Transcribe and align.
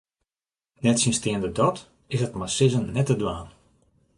Nettsjinsteande 0.83 1.49
dat 1.59 1.77
is 2.15 2.21
it 2.25 2.37
mei 2.39 2.51
sizzen 2.57 2.85
net 2.95 3.07
te 3.07 3.15
dwaan. 3.21 3.47